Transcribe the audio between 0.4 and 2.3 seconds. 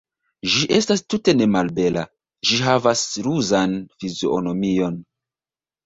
Ĝi estas tute nemalbela,